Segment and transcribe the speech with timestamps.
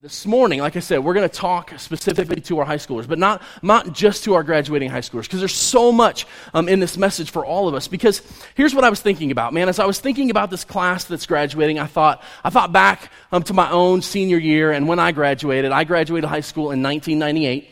[0.00, 3.18] This morning, like I said, we're going to talk specifically to our high schoolers, but
[3.18, 6.24] not, not just to our graduating high schoolers, because there's so much
[6.54, 7.88] um, in this message for all of us.
[7.88, 8.22] Because
[8.54, 9.68] here's what I was thinking about, man.
[9.68, 13.42] As I was thinking about this class that's graduating, I thought, I thought back um,
[13.42, 15.72] to my own senior year and when I graduated.
[15.72, 17.68] I graduated high school in 1998,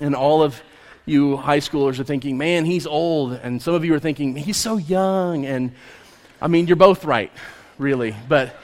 [0.00, 0.62] and all of
[1.04, 3.34] you high schoolers are thinking, man, he's old.
[3.34, 5.44] And some of you are thinking, he's so young.
[5.44, 5.72] And
[6.40, 7.30] I mean, you're both right,
[7.76, 8.16] really.
[8.26, 8.56] But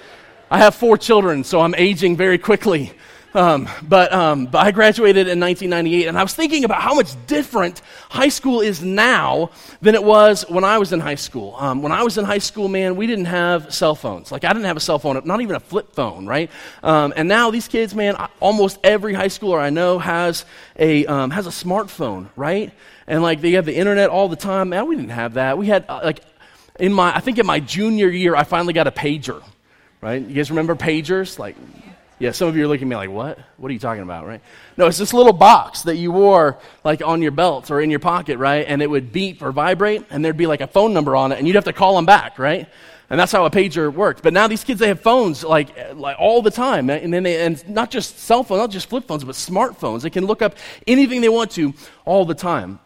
[0.48, 2.92] I have four children, so I'm aging very quickly.
[3.34, 7.14] Um, but, um, but I graduated in 1998, and I was thinking about how much
[7.26, 9.50] different high school is now
[9.82, 11.56] than it was when I was in high school.
[11.58, 14.30] Um, when I was in high school, man, we didn't have cell phones.
[14.30, 16.48] Like, I didn't have a cell phone, not even a flip phone, right?
[16.84, 20.44] Um, and now these kids, man, almost every high schooler I know has
[20.78, 22.72] a, um, has a smartphone, right?
[23.08, 24.68] And, like, they have the internet all the time.
[24.68, 25.58] Man, we didn't have that.
[25.58, 26.20] We had, uh, like,
[26.78, 29.42] in my, I think in my junior year, I finally got a pager
[30.00, 30.22] right?
[30.22, 31.38] You guys remember pagers?
[31.38, 31.56] Like,
[32.18, 33.38] yeah, some of you are looking at me like, what?
[33.58, 34.40] What are you talking about, right?
[34.76, 38.00] No, it's this little box that you wore like on your belt or in your
[38.00, 38.64] pocket, right?
[38.66, 41.38] And it would beep or vibrate, and there'd be like a phone number on it,
[41.38, 42.68] and you'd have to call them back, right?
[43.08, 44.22] And that's how a pager worked.
[44.22, 46.90] But now these kids, they have phones like, like all the time.
[46.90, 50.02] And then they, and not just cell phones, not just flip phones, but smartphones.
[50.02, 50.56] They can look up
[50.88, 51.72] anything they want to
[52.04, 52.80] all the time.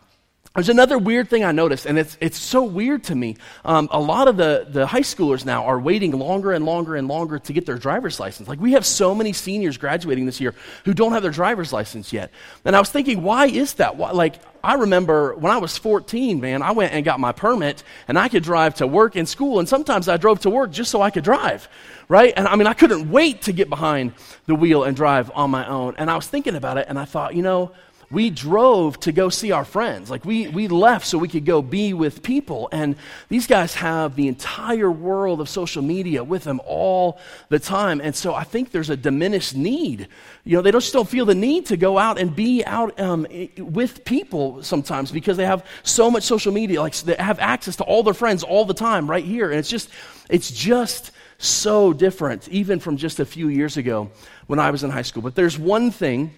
[0.57, 3.37] There's another weird thing I noticed, and it's, it's so weird to me.
[3.65, 7.07] Um, a lot of the, the high schoolers now are waiting longer and longer and
[7.07, 8.49] longer to get their driver's license.
[8.49, 12.13] Like, we have so many seniors graduating this year who don't have their driver's license
[12.13, 12.33] yet.
[12.65, 13.97] And I was thinking, why is that?
[13.97, 17.85] Why, like, I remember when I was 14, man, I went and got my permit,
[18.09, 20.91] and I could drive to work and school, and sometimes I drove to work just
[20.91, 21.69] so I could drive,
[22.09, 22.35] right?
[22.37, 24.15] And I mean, I couldn't wait to get behind
[24.47, 25.95] the wheel and drive on my own.
[25.97, 27.71] And I was thinking about it, and I thought, you know,
[28.13, 30.11] we drove to go see our friends.
[30.11, 32.69] Like we, we left so we could go be with people.
[32.73, 32.97] And
[33.29, 38.01] these guys have the entire world of social media with them all the time.
[38.01, 40.09] And so I think there's a diminished need.
[40.43, 43.29] You know, they just don't feel the need to go out and be out um,
[43.59, 46.81] with people sometimes because they have so much social media.
[46.81, 49.51] Like they have access to all their friends all the time right here.
[49.51, 49.89] And it's just,
[50.29, 54.11] it's just so different, even from just a few years ago
[54.49, 55.23] when I was in high school.
[55.23, 56.35] But there's one thing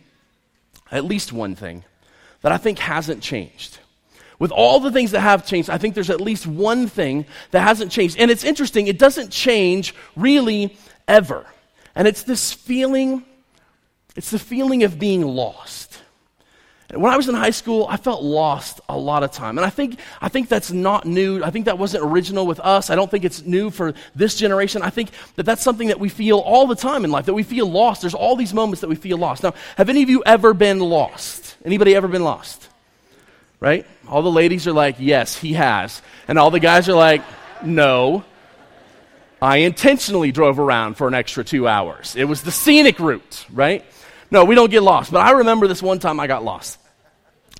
[0.92, 1.84] at least one thing
[2.42, 3.78] that I think hasn't changed.
[4.38, 7.60] With all the things that have changed, I think there's at least one thing that
[7.60, 8.18] hasn't changed.
[8.18, 10.76] And it's interesting, it doesn't change really
[11.08, 11.46] ever.
[11.94, 13.24] And it's this feeling,
[14.16, 16.01] it's the feeling of being lost.
[16.92, 19.56] When I was in high school, I felt lost a lot of time.
[19.56, 21.42] And I think, I think that's not new.
[21.42, 22.90] I think that wasn't original with us.
[22.90, 24.82] I don't think it's new for this generation.
[24.82, 27.44] I think that that's something that we feel all the time in life, that we
[27.44, 28.02] feel lost.
[28.02, 29.42] There's all these moments that we feel lost.
[29.42, 31.56] Now, have any of you ever been lost?
[31.64, 32.68] Anybody ever been lost?
[33.58, 33.86] Right?
[34.06, 36.02] All the ladies are like, yes, he has.
[36.28, 37.22] And all the guys are like,
[37.64, 38.22] no.
[39.40, 42.16] I intentionally drove around for an extra two hours.
[42.16, 43.82] It was the scenic route, right?
[44.30, 45.10] No, we don't get lost.
[45.10, 46.78] But I remember this one time I got lost.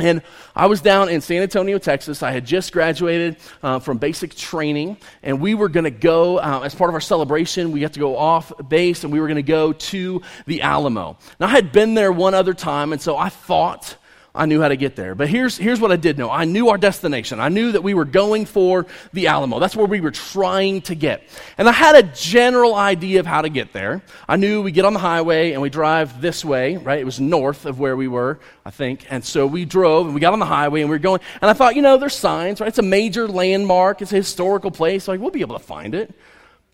[0.02, 0.20] And
[0.56, 2.24] I was down in San Antonio, Texas.
[2.24, 6.62] I had just graduated uh, from basic training, and we were going to go, uh,
[6.64, 9.36] as part of our celebration, we had to go off base, and we were going
[9.36, 11.16] to go to the Alamo.
[11.38, 13.94] Now, I had been there one other time, and so I thought
[14.34, 15.14] I knew how to get there.
[15.14, 17.38] But here's, here's what I did know I knew our destination.
[17.38, 19.58] I knew that we were going for the Alamo.
[19.58, 21.22] That's where we were trying to get.
[21.58, 24.00] And I had a general idea of how to get there.
[24.26, 26.98] I knew we get on the highway and we drive this way, right?
[26.98, 29.04] It was north of where we were, I think.
[29.10, 31.20] And so we drove and we got on the highway and we were going.
[31.42, 32.68] And I thought, you know, there's signs, right?
[32.68, 35.08] It's a major landmark, it's a historical place.
[35.08, 36.14] Like, we'll be able to find it.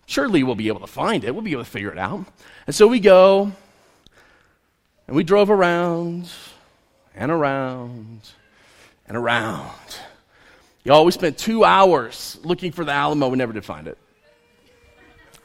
[0.05, 1.33] Surely we'll be able to find it.
[1.33, 2.25] We'll be able to figure it out.
[2.67, 3.51] And so we go
[5.07, 6.31] and we drove around
[7.19, 8.21] and around
[9.07, 9.69] and around.
[10.85, 13.27] Y'all, we spent two hours looking for the Alamo.
[13.27, 13.97] We never did find it.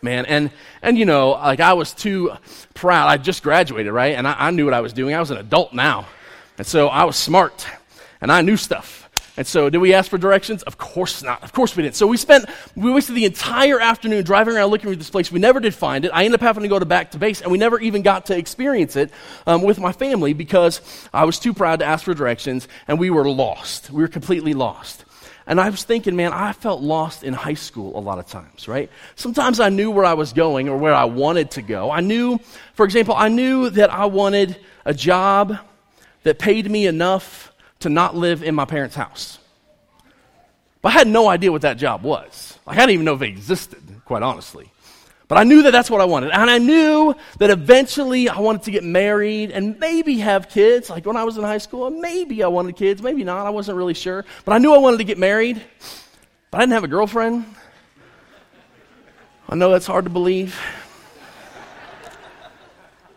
[0.00, 0.50] Man, and,
[0.82, 2.32] and you know, like I was too
[2.74, 3.08] proud.
[3.08, 4.14] I just graduated, right?
[4.14, 5.14] And I, I knew what I was doing.
[5.14, 6.06] I was an adult now.
[6.58, 7.66] And so I was smart
[8.20, 9.03] and I knew stuff.
[9.36, 10.62] And so, did we ask for directions?
[10.62, 11.42] Of course not.
[11.42, 11.96] Of course we didn't.
[11.96, 12.46] So we spent,
[12.76, 15.32] we wasted the entire afternoon driving around looking for this place.
[15.32, 16.12] We never did find it.
[16.14, 18.26] I ended up having to go to back to base, and we never even got
[18.26, 19.10] to experience it
[19.46, 20.80] um, with my family because
[21.12, 23.90] I was too proud to ask for directions, and we were lost.
[23.90, 25.04] We were completely lost.
[25.46, 28.68] And I was thinking, man, I felt lost in high school a lot of times,
[28.68, 28.88] right?
[29.16, 31.90] Sometimes I knew where I was going or where I wanted to go.
[31.90, 32.38] I knew,
[32.74, 35.58] for example, I knew that I wanted a job
[36.22, 39.38] that paid me enough to not live in my parents' house.
[40.82, 42.58] But I had no idea what that job was.
[42.66, 44.70] Like, I didn't even know if it existed, quite honestly.
[45.28, 46.30] But I knew that that's what I wanted.
[46.30, 50.90] And I knew that eventually I wanted to get married and maybe have kids.
[50.90, 53.46] Like when I was in high school, maybe I wanted kids, maybe not.
[53.46, 54.26] I wasn't really sure.
[54.44, 55.62] But I knew I wanted to get married.
[56.50, 57.46] But I didn't have a girlfriend.
[59.48, 60.58] I know that's hard to believe.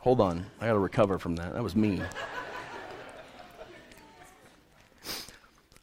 [0.00, 0.44] Hold on.
[0.60, 1.54] I got to recover from that.
[1.54, 2.04] That was mean.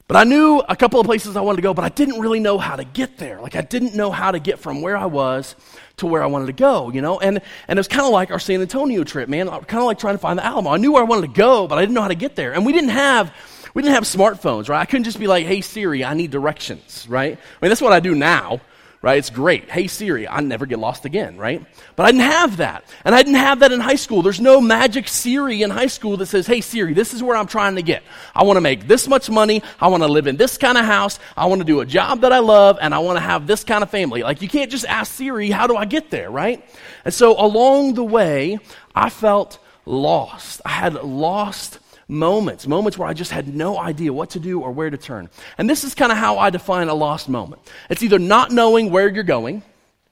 [0.08, 2.40] But I knew a couple of places I wanted to go, but I didn't really
[2.40, 3.42] know how to get there.
[3.42, 5.56] Like I didn't know how to get from where I was
[5.98, 7.20] to where I wanted to go, you know?
[7.20, 9.50] And and it was kind of like our San Antonio trip, man.
[9.50, 10.70] Uh, kind of like trying to find the Alamo.
[10.70, 12.54] I knew where I wanted to go, but I didn't know how to get there.
[12.54, 13.34] And we didn't have
[13.74, 14.80] we didn't have smartphones, right?
[14.80, 17.34] I couldn't just be like, "Hey Siri, I need directions," right?
[17.34, 18.62] I mean, that's what I do now
[19.06, 19.20] right?
[19.20, 19.70] It's great.
[19.70, 21.64] Hey Siri, I never get lost again, right?
[21.96, 22.84] But I didn't have that.
[23.06, 24.24] And I didn't have that in high school.
[24.24, 27.46] There's no magic Siri in high school that says, hey Siri, this is where I'm
[27.46, 28.02] trying to get.
[28.34, 29.62] I want to make this much money.
[29.80, 31.20] I want to live in this kind of house.
[31.38, 33.64] I want to do a job that I love and I want to have this
[33.64, 34.24] kind of family.
[34.24, 36.68] Like you can't just ask Siri, how do I get there, right?
[37.06, 38.58] And so along the way,
[38.96, 40.62] I felt lost.
[40.66, 44.72] I had lost moments, moments where I just had no idea what to do or
[44.72, 45.30] where to turn.
[45.58, 47.62] And this is kind of how I define a lost moment.
[47.90, 49.64] It's either not knowing where you're going,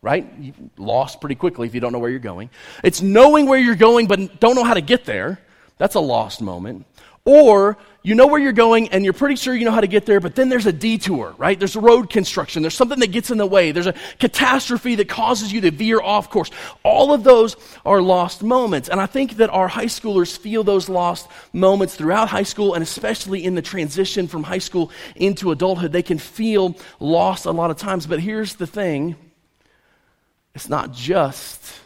[0.01, 0.27] right?
[0.39, 2.49] You lost pretty quickly if you don't know where you're going.
[2.83, 5.39] It's knowing where you're going but don't know how to get there.
[5.77, 6.85] That's a lost moment.
[7.25, 10.05] Or you know where you're going and you're pretty sure you know how to get
[10.05, 11.57] there, but then there's a detour, right?
[11.57, 12.61] There's road construction.
[12.61, 13.71] There's something that gets in the way.
[13.71, 16.51] There's a catastrophe that causes you to veer off course.
[16.83, 17.55] All of those
[17.85, 18.89] are lost moments.
[18.89, 22.83] And I think that our high schoolers feel those lost moments throughout high school and
[22.83, 25.93] especially in the transition from high school into adulthood.
[25.93, 28.05] They can feel lost a lot of times.
[28.05, 29.15] But here's the thing
[30.53, 31.82] it's not just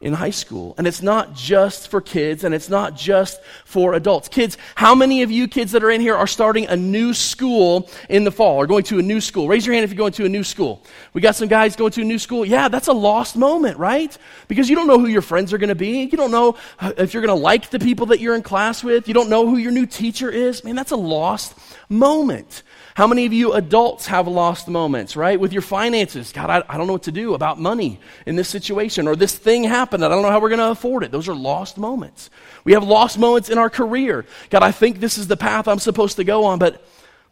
[0.00, 0.76] in high school.
[0.78, 4.28] And it's not just for kids and it's not just for adults.
[4.28, 7.90] Kids, how many of you kids that are in here are starting a new school
[8.08, 9.48] in the fall or going to a new school?
[9.48, 10.84] Raise your hand if you're going to a new school.
[11.14, 12.44] We got some guys going to a new school.
[12.44, 14.16] Yeah, that's a lost moment, right?
[14.46, 16.02] Because you don't know who your friends are going to be.
[16.02, 19.08] You don't know if you're going to like the people that you're in class with.
[19.08, 20.62] You don't know who your new teacher is.
[20.62, 21.58] Man, that's a lost
[21.88, 22.62] moment.
[22.98, 25.38] How many of you adults have lost moments, right?
[25.38, 26.32] With your finances.
[26.32, 29.36] God, I, I don't know what to do about money in this situation, or this
[29.36, 30.04] thing happened.
[30.04, 31.12] I don't know how we're going to afford it.
[31.12, 32.28] Those are lost moments.
[32.64, 34.26] We have lost moments in our career.
[34.50, 36.84] God, I think this is the path I'm supposed to go on, but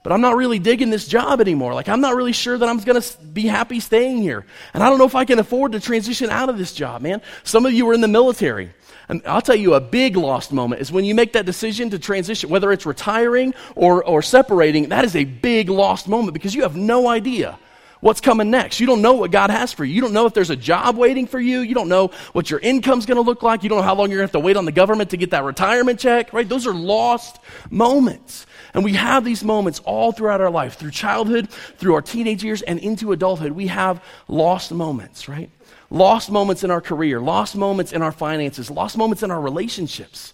[0.05, 1.75] but I'm not really digging this job anymore.
[1.75, 4.47] Like, I'm not really sure that I'm going to be happy staying here.
[4.73, 7.21] And I don't know if I can afford to transition out of this job, man.
[7.43, 8.71] Some of you are in the military.
[9.09, 11.99] And I'll tell you a big lost moment is when you make that decision to
[11.99, 16.63] transition, whether it's retiring or, or separating, that is a big lost moment because you
[16.63, 17.59] have no idea
[18.01, 18.81] what's coming next.
[18.81, 19.95] You don't know what God has for you.
[19.95, 21.61] You don't know if there's a job waiting for you.
[21.61, 23.63] You don't know what your income's going to look like.
[23.63, 25.17] You don't know how long you're going to have to wait on the government to
[25.17, 26.49] get that retirement check, right?
[26.49, 27.39] Those are lost
[27.71, 28.47] moments.
[28.75, 32.63] And we have these moments all throughout our life, through childhood, through our teenage years,
[32.63, 33.53] and into adulthood.
[33.53, 35.51] We have lost moments, right?
[35.91, 40.33] Lost moments in our career, lost moments in our finances, lost moments in our relationships.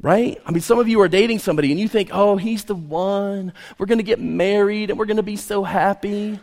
[0.00, 0.40] Right?
[0.44, 3.54] I mean, some of you are dating somebody and you think, oh, he's the one.
[3.78, 6.38] We're going to get married and we're going to be so happy.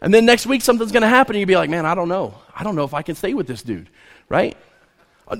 [0.00, 2.08] And then next week something's going to happen and you'll be like, man, I don't
[2.08, 2.34] know.
[2.54, 3.90] I don't know if I can stay with this dude.
[4.30, 4.56] Right?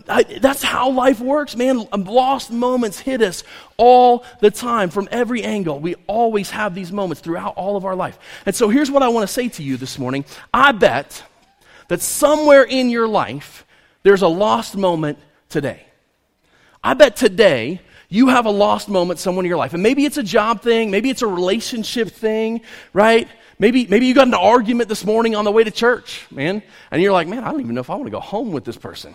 [0.08, 1.88] I, that's how life works, man.
[1.92, 3.42] Um, lost moments hit us
[3.76, 5.80] all the time from every angle.
[5.80, 8.18] We always have these moments throughout all of our life.
[8.46, 10.24] And so here's what I want to say to you this morning.
[10.54, 11.24] I bet
[11.90, 13.66] that somewhere in your life,
[14.04, 15.84] there's a lost moment today.
[16.84, 19.74] I bet today you have a lost moment somewhere in your life.
[19.74, 22.60] And maybe it's a job thing, maybe it's a relationship thing,
[22.92, 23.26] right?
[23.58, 27.02] Maybe, maybe you got an argument this morning on the way to church, man, and
[27.02, 28.76] you're like, man, I don't even know if I want to go home with this
[28.76, 29.12] person.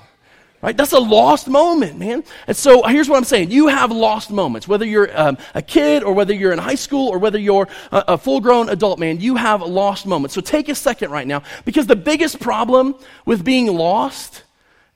[0.65, 0.75] Right?
[0.75, 2.23] That's a lost moment, man.
[2.47, 3.51] And so here's what I'm saying.
[3.51, 4.67] You have lost moments.
[4.67, 8.03] Whether you're um, a kid or whether you're in high school or whether you're a,
[8.07, 10.33] a full grown adult, man, you have lost moments.
[10.33, 12.95] So take a second right now because the biggest problem
[13.27, 14.41] with being lost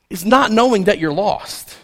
[0.09, 1.77] is not knowing that you're lost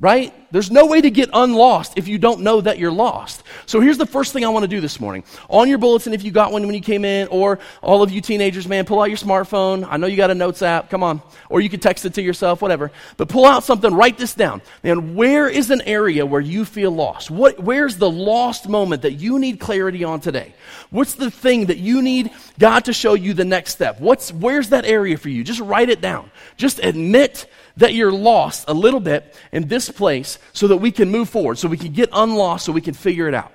[0.00, 0.32] right?
[0.52, 3.42] There's no way to get unlost if you don't know that you're lost.
[3.66, 5.24] So here's the first thing I want to do this morning.
[5.48, 8.20] On your bulletin, if you got one when you came in, or all of you
[8.20, 9.84] teenagers, man, pull out your smartphone.
[9.90, 10.88] I know you got a notes app.
[10.88, 11.20] Come on.
[11.50, 12.92] Or you can text it to yourself, whatever.
[13.16, 14.62] But pull out something, write this down.
[14.84, 17.28] Man, where is an area where you feel lost?
[17.28, 20.54] What, where's the lost moment that you need clarity on today?
[20.90, 24.00] What's the thing that you need God to show you the next step?
[24.00, 25.42] What's, where's that area for you?
[25.42, 26.30] Just write it down.
[26.56, 27.46] Just admit
[27.78, 31.58] that you're lost a little bit in this place so that we can move forward,
[31.58, 33.52] so we can get unlost, so we can figure it out.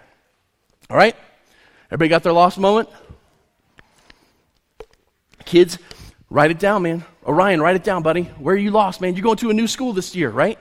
[0.89, 1.15] All right?
[1.87, 2.89] Everybody got their lost moment?
[5.45, 5.77] Kids,
[6.29, 7.03] write it down, man.
[7.25, 8.23] Orion, write it down, buddy.
[8.23, 9.13] Where are you lost, man?
[9.13, 10.57] You're going to a new school this year, right?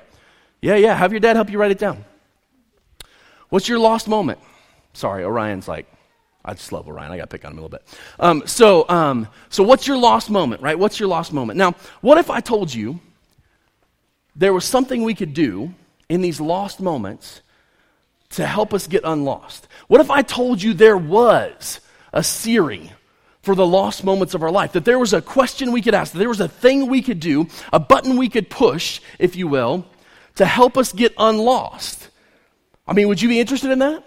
[0.61, 0.95] Yeah, yeah.
[0.95, 2.04] Have your dad help you write it down.
[3.49, 4.40] What's your lost moment?
[4.92, 5.87] Sorry, Orion's like,
[6.45, 7.12] I just love Orion.
[7.12, 7.87] I got to pick on him a little bit.
[8.19, 10.76] Um, so, um, so what's your lost moment, right?
[10.76, 11.57] What's your lost moment?
[11.57, 12.99] Now, what if I told you
[14.35, 15.75] there was something we could do
[16.09, 17.43] in these lost moments
[18.31, 19.69] to help us get unlost?
[19.89, 21.81] What if I told you there was
[22.12, 22.93] a Siri
[23.43, 24.73] for the lost moments of our life.
[24.73, 27.21] That there was a question we could ask, that there was a thing we could
[27.21, 29.85] do, a button we could push, if you will,
[30.37, 32.09] to help us get unlost.
[32.87, 34.05] I mean, would you be interested in that?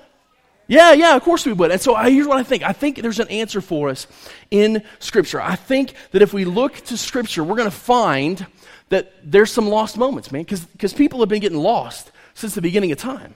[0.67, 1.71] Yeah, yeah, of course we would.
[1.71, 2.63] And so I, here's what I think.
[2.63, 4.07] I think there's an answer for us
[4.49, 5.39] in Scripture.
[5.39, 8.45] I think that if we look to Scripture, we're going to find
[8.89, 12.91] that there's some lost moments, man, because people have been getting lost since the beginning
[12.91, 13.35] of time.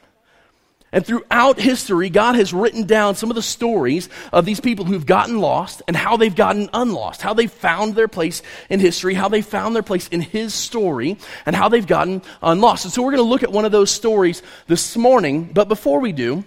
[0.92, 5.06] And throughout history, God has written down some of the stories of these people who've
[5.06, 9.30] gotten lost and how they've gotten unlost, how they found their place in history, how
[9.30, 12.86] they found their place in His story, and how they've gotten unlost.
[12.86, 15.52] And so we're going to look at one of those stories this morning.
[15.54, 16.44] But before we do,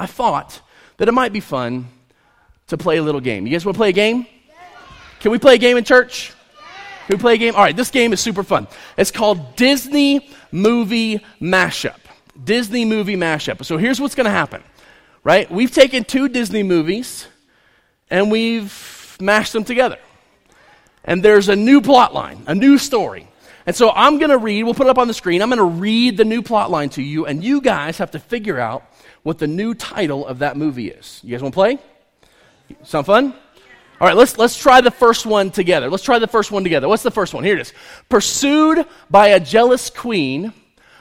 [0.00, 0.60] I thought
[0.96, 1.88] that it might be fun
[2.68, 3.46] to play a little game.
[3.46, 4.26] You guys want to play a game?
[5.20, 6.32] Can we play a game in church?
[7.06, 7.54] Can we play a game?
[7.54, 8.66] All right, this game is super fun.
[8.96, 11.98] It's called Disney Movie Mashup.
[12.42, 13.62] Disney movie mashup.
[13.64, 14.62] So here's what's going to happen,
[15.22, 15.50] right?
[15.50, 17.26] We've taken two Disney movies
[18.08, 19.98] and we've mashed them together.
[21.04, 23.28] And there's a new plot line, a new story.
[23.66, 25.42] And so I'm going to read, we'll put it up on the screen.
[25.42, 28.18] I'm going to read the new plot line to you, and you guys have to
[28.18, 28.84] figure out
[29.22, 31.20] what the new title of that movie is.
[31.22, 31.78] You guys want to play?
[32.84, 33.34] Sound fun?
[34.00, 35.90] All right, let's, let's try the first one together.
[35.90, 36.88] Let's try the first one together.
[36.88, 37.44] What's the first one?
[37.44, 37.74] Here it is.
[38.08, 40.54] Pursued by a jealous queen,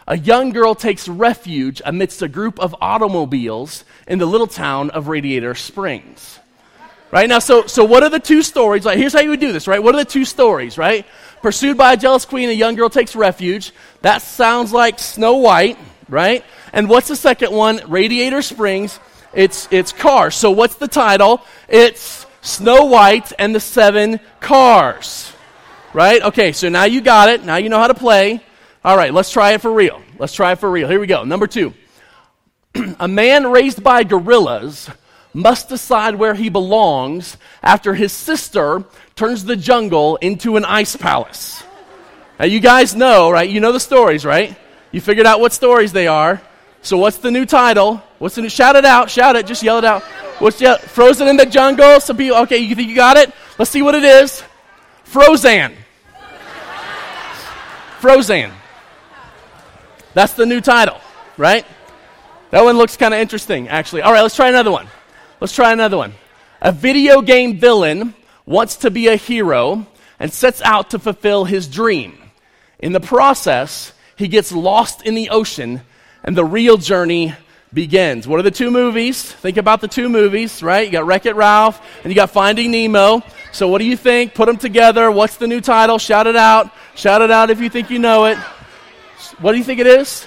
[0.06, 5.08] a young girl takes refuge amidst a group of automobiles in the little town of
[5.08, 6.40] Radiator Springs.
[7.12, 8.86] Right now, so, so what are the two stories?
[8.86, 9.82] Like, here's how you would do this, right?
[9.82, 11.06] What are the two stories, right?
[11.42, 13.72] Pursued by a jealous queen, a young girl takes refuge.
[14.02, 15.78] That sounds like Snow White,
[16.10, 16.44] right?
[16.74, 17.82] And what's the second one?
[17.88, 19.00] Radiator Springs.
[19.34, 20.36] It's, it's cars.
[20.36, 21.42] So what's the title?
[21.68, 25.32] It's Snow White and the Seven Cars.
[25.94, 26.22] Right?
[26.22, 27.44] Okay, so now you got it.
[27.44, 28.44] Now you know how to play.
[28.84, 30.02] All right, let's try it for real.
[30.18, 30.88] Let's try it for real.
[30.88, 31.24] Here we go.
[31.24, 31.74] Number two.
[33.00, 34.90] a man raised by gorillas
[35.34, 38.84] must decide where he belongs after his sister
[39.16, 41.64] turns the jungle into an ice palace.
[42.40, 43.50] Now, you guys know, right?
[43.50, 44.56] You know the stories, right?
[44.92, 46.42] You figured out what stories they are.
[46.82, 48.02] So, what's the new title?
[48.20, 48.50] What's the new?
[48.50, 49.10] Shout it out!
[49.10, 49.46] Shout it!
[49.46, 50.04] Just yell it out!
[50.40, 50.78] What's yell?
[50.78, 52.00] Frozen in the jungle?
[52.00, 52.38] Some people.
[52.40, 53.34] Okay, you think you got it?
[53.58, 54.44] Let's see what it is.
[55.04, 55.74] Frozen.
[58.00, 58.52] Frozen.
[60.14, 61.00] That's the new title,
[61.38, 61.66] right?
[62.52, 64.02] That one looks kind of interesting, actually.
[64.02, 64.88] All right, let's try another one.
[65.40, 66.14] Let's try another one.
[66.62, 68.14] A video game villain
[68.46, 69.86] wants to be a hero
[70.20, 72.18] and sets out to fulfill his dream.
[72.80, 75.82] In the process, he gets lost in the ocean,
[76.24, 77.36] and the real journey
[77.74, 78.28] begins.
[78.28, 79.22] What are the two movies?
[79.24, 80.86] Think about the two movies, right?
[80.86, 83.22] You got Wreck It Ralph and you got Finding Nemo.
[83.52, 84.34] So, what do you think?
[84.34, 85.12] Put them together.
[85.12, 85.98] What's the new title?
[85.98, 86.72] Shout it out.
[86.96, 88.38] Shout it out if you think you know it.
[89.40, 90.26] What do you think it is?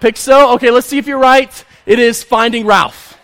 [0.00, 0.54] Pixel.
[0.54, 1.64] Okay, let's see if you're right.
[1.86, 3.18] It is Finding Ralph.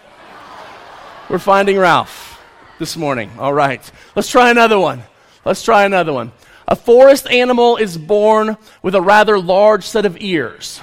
[1.29, 2.41] We're finding Ralph
[2.79, 3.31] this morning.
[3.39, 3.83] All right.
[4.17, 5.03] Let's try another one.
[5.45, 6.33] Let's try another one.
[6.67, 10.81] A forest animal is born with a rather large set of ears,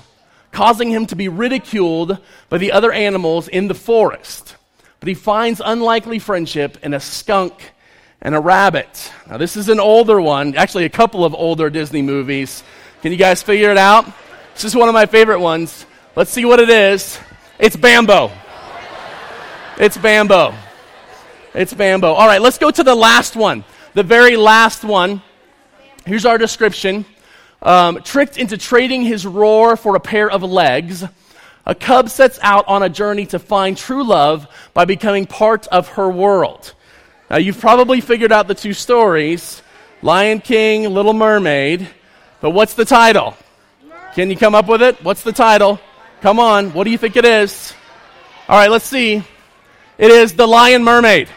[0.56, 4.56] causing him to be ridiculed by the other animals in the forest.
[5.02, 7.74] But he finds unlikely friendship in a skunk
[8.22, 9.12] and a rabbit.
[9.30, 12.64] Now, this is an older one, actually, a couple of older Disney movies.
[13.02, 14.06] Can you guys figure it out?
[14.54, 15.86] This is one of my favorite ones.
[16.16, 17.20] Let's see what it is.
[17.60, 18.32] It's Bambo.
[19.78, 20.56] It's Bambo.
[21.54, 22.14] It's Bambo.
[22.14, 23.66] All right, let's go to the last one.
[23.94, 25.22] The very last one.
[26.06, 27.04] Here's our description.
[27.62, 31.04] Um, tricked into trading his roar for a pair of legs,
[31.66, 35.88] a cub sets out on a journey to find true love by becoming part of
[35.90, 36.74] her world.
[37.30, 39.64] Now, you've probably figured out the two stories
[40.02, 41.88] Lion King, Little Mermaid,
[42.40, 43.36] but what's the title?
[44.14, 45.04] Can you come up with it?
[45.04, 45.80] What's the title?
[46.22, 46.72] Come on.
[46.74, 47.74] What do you think it is?
[48.48, 49.24] All right, let's see.
[49.98, 51.30] It is The Lion Mermaid.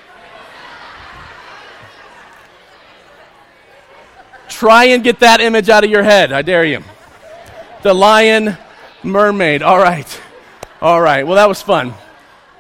[4.59, 6.33] Try and get that image out of your head.
[6.33, 6.83] I dare you.
[7.85, 8.59] The Lion
[9.05, 9.63] Mermaid.
[9.63, 10.21] All right.
[10.83, 11.25] All right.
[11.25, 11.95] Well, that was fun.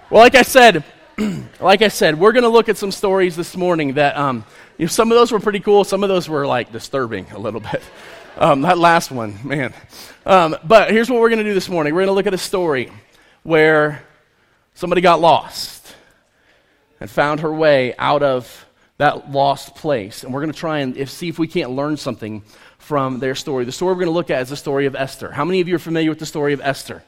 [0.08, 0.84] Well, like I said,
[1.60, 4.44] like I said, we're going to look at some stories this morning that um,
[4.76, 5.82] you know, some of those were pretty cool.
[5.82, 7.82] Some of those were like disturbing a little bit.
[8.36, 9.74] Um, that last one, man.
[10.24, 12.34] Um, but here's what we're going to do this morning we're going to look at
[12.34, 12.92] a story
[13.42, 14.04] where
[14.74, 15.92] somebody got lost
[17.00, 18.67] and found her way out of
[18.98, 20.24] that lost place.
[20.24, 22.42] And we're going to try and if, see if we can't learn something
[22.78, 23.64] from their story.
[23.64, 25.30] The story we're going to look at is the story of Esther.
[25.30, 27.02] How many of you are familiar with the story of Esther?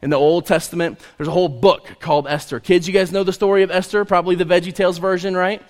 [0.00, 2.60] In the Old Testament, there's a whole book called Esther.
[2.60, 4.04] Kids, you guys know the story of Esther?
[4.04, 5.62] Probably the Veggie Tales version, right?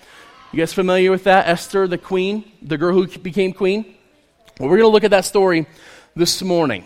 [0.51, 1.47] You guys familiar with that?
[1.47, 3.85] Esther, the queen, the girl who became queen?
[4.59, 5.65] Well, we're going to look at that story
[6.15, 6.85] this morning.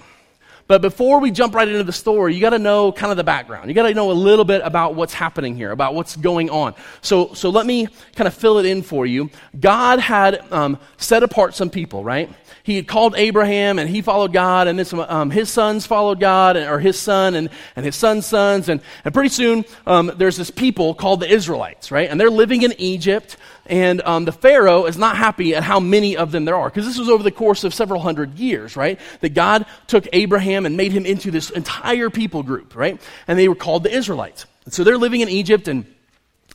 [0.68, 3.24] But before we jump right into the story, you got to know kind of the
[3.24, 3.70] background.
[3.70, 6.74] You got to know a little bit about what's happening here, about what's going on.
[7.02, 9.30] So, so let me kind of fill it in for you.
[9.60, 12.30] God had um, set apart some people, right?
[12.64, 16.22] He had called Abraham and he followed God, and then some, um, his sons followed
[16.22, 18.70] God, and, or his son and, and his son's sons.
[18.70, 22.10] And, and pretty soon, um, there's this people called the Israelites, right?
[22.10, 23.36] And they're living in Egypt.
[23.66, 26.86] And um, the Pharaoh is not happy at how many of them there are, because
[26.86, 29.00] this was over the course of several hundred years, right?
[29.22, 33.00] That God took Abraham and made him into this entire people group, right?
[33.28, 34.46] And they were called the Israelites.
[34.66, 35.86] And so they're living in Egypt, and,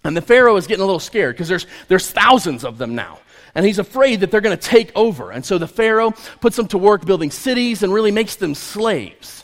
[0.05, 3.21] and the Pharaoh is getting a little scared because there's, there's thousands of them now.
[3.55, 5.31] And he's afraid that they're going to take over.
[5.31, 9.38] And so the Pharaoh puts them to work building cities and really makes them slaves.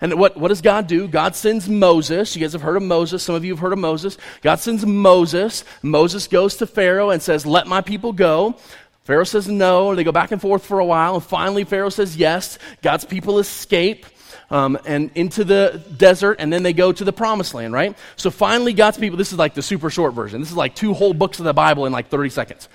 [0.00, 1.08] And what, what does God do?
[1.08, 2.36] God sends Moses.
[2.36, 3.22] You guys have heard of Moses.
[3.22, 4.16] Some of you have heard of Moses.
[4.42, 5.64] God sends Moses.
[5.82, 8.56] Moses goes to Pharaoh and says, Let my people go.
[9.04, 9.94] Pharaoh says no.
[9.94, 11.14] They go back and forth for a while.
[11.14, 12.58] And finally, Pharaoh says yes.
[12.82, 14.04] God's people escape.
[14.50, 17.94] Um, and into the desert, and then they go to the promised land, right?
[18.16, 20.40] So finally, God's people, this is like the super short version.
[20.40, 22.66] This is like two whole books of the Bible in like 30 seconds.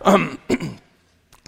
[0.00, 0.38] Um,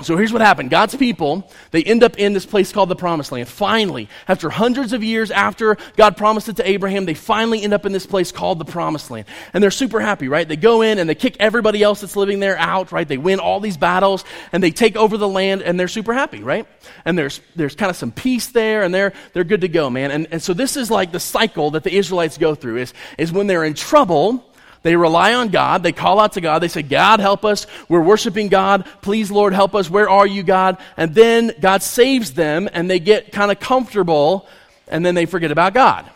[0.04, 0.70] So here's what happened.
[0.70, 3.48] God's people, they end up in this place called the Promised Land.
[3.48, 7.86] Finally, after hundreds of years after God promised it to Abraham, they finally end up
[7.86, 9.26] in this place called the Promised Land.
[9.52, 10.46] And they're super happy, right?
[10.46, 13.06] They go in and they kick everybody else that's living there out, right?
[13.06, 16.42] They win all these battles and they take over the land and they're super happy,
[16.42, 16.66] right?
[17.04, 20.10] And there's, there's kind of some peace there and they're, they're good to go, man.
[20.10, 23.32] And, and so this is like the cycle that the Israelites go through is, is
[23.32, 24.51] when they're in trouble,
[24.82, 25.82] they rely on God.
[25.82, 26.58] They call out to God.
[26.58, 27.66] They say, God, help us.
[27.88, 28.84] We're worshiping God.
[29.00, 29.88] Please, Lord, help us.
[29.88, 30.78] Where are you, God?
[30.96, 34.46] And then God saves them and they get kind of comfortable
[34.88, 36.10] and then they forget about God.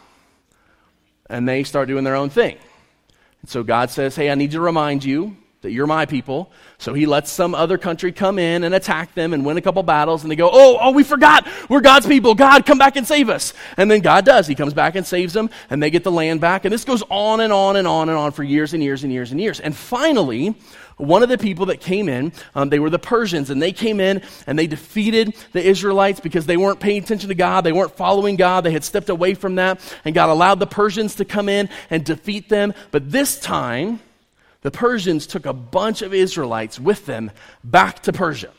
[1.31, 2.59] And they start doing their own thing.
[3.43, 6.53] And so God says, Hey, I need to remind you that you're my people.
[6.79, 9.83] So he lets some other country come in and attack them and win a couple
[9.83, 10.23] battles.
[10.23, 11.49] And they go, Oh, oh, we forgot.
[11.69, 12.35] We're God's people.
[12.35, 13.53] God, come back and save us.
[13.77, 14.47] And then God does.
[14.47, 16.65] He comes back and saves them, and they get the land back.
[16.65, 19.13] And this goes on and on and on and on for years and years and
[19.13, 19.59] years and years.
[19.59, 20.55] And finally,
[20.97, 24.01] one of the people that came in, um, they were the Persians, and they came
[24.01, 27.63] in and they defeated the Israelites because they weren't paying attention to God.
[27.63, 28.65] They weren't following God.
[28.65, 29.81] They had stepped away from that.
[30.05, 32.73] And God allowed the Persians to come in and defeat them.
[32.93, 34.01] But this time,
[34.67, 37.31] the Persians took a bunch of Israelites with them
[37.63, 38.51] back to Persia.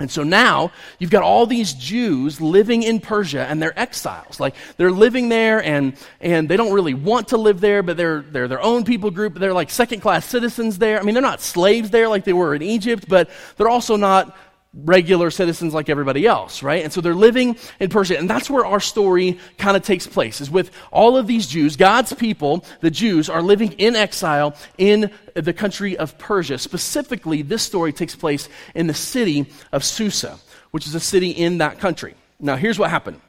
[0.00, 4.40] And so now you've got all these Jews living in Persia and they're exiles.
[4.40, 8.22] Like they're living there and, and they don't really want to live there, but they're,
[8.22, 9.34] they're their own people group.
[9.34, 10.98] They're like second class citizens there.
[10.98, 13.28] I mean, they're not slaves there like they were in Egypt, but
[13.58, 14.34] they're also not
[14.72, 16.84] regular citizens like everybody else, right?
[16.84, 18.18] And so they're living in Persia.
[18.18, 21.76] And that's where our story kind of takes place, is with all of these Jews,
[21.76, 26.58] God's people, the Jews, are living in exile in the country of Persia.
[26.58, 30.38] Specifically, this story takes place in the city of Susa,
[30.70, 32.14] which is a city in that country.
[32.38, 33.20] Now, here's what happened.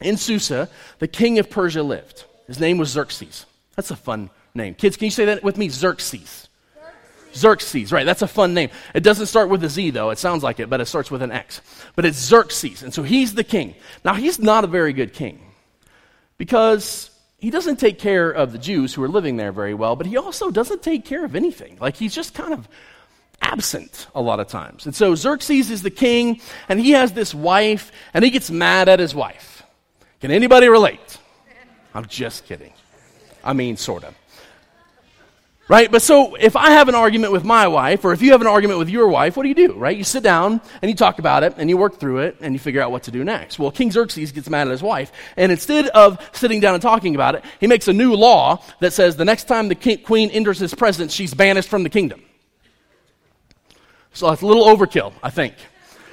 [0.00, 2.24] In Susa, the king of Persia lived.
[2.48, 3.46] His name was Xerxes.
[3.76, 4.74] That's a fun name.
[4.74, 5.68] Kids, can you say that with me?
[5.68, 6.48] Xerxes.
[7.34, 8.06] Xerxes, right?
[8.06, 8.70] That's a fun name.
[8.94, 10.10] It doesn't start with a Z, though.
[10.10, 11.60] It sounds like it, but it starts with an X.
[11.96, 12.82] But it's Xerxes.
[12.82, 13.74] And so he's the king.
[14.04, 15.40] Now, he's not a very good king
[16.38, 20.06] because he doesn't take care of the Jews who are living there very well, but
[20.06, 21.76] he also doesn't take care of anything.
[21.80, 22.68] Like, he's just kind of
[23.42, 24.86] absent a lot of times.
[24.86, 28.88] And so Xerxes is the king, and he has this wife, and he gets mad
[28.88, 29.62] at his wife.
[30.20, 31.18] Can anybody relate?
[31.94, 32.72] I'm just kidding.
[33.44, 34.14] I mean, sort of.
[35.66, 35.90] Right?
[35.90, 38.46] But so if I have an argument with my wife, or if you have an
[38.46, 39.72] argument with your wife, what do you do?
[39.72, 39.96] Right?
[39.96, 42.58] You sit down and you talk about it and you work through it and you
[42.58, 43.58] figure out what to do next.
[43.58, 47.14] Well, King Xerxes gets mad at his wife, and instead of sitting down and talking
[47.14, 50.28] about it, he makes a new law that says the next time the king, queen
[50.30, 52.22] enters his presence, she's banished from the kingdom.
[54.12, 55.54] So that's a little overkill, I think.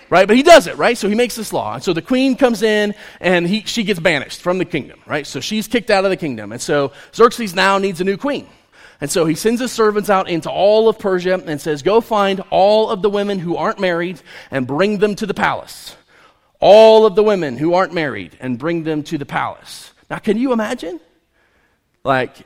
[0.10, 0.28] Right?
[0.28, 0.98] But he does it, right?
[0.98, 1.76] So he makes this law.
[1.76, 5.26] And so the queen comes in and he, she gets banished from the kingdom, right?
[5.26, 6.52] So she's kicked out of the kingdom.
[6.52, 8.48] And so Xerxes now needs a new queen.
[9.02, 12.40] And so he sends his servants out into all of Persia and says, Go find
[12.52, 15.96] all of the women who aren't married and bring them to the palace.
[16.60, 19.92] All of the women who aren't married and bring them to the palace.
[20.12, 21.00] Now, can you imagine?
[22.04, 22.46] Like,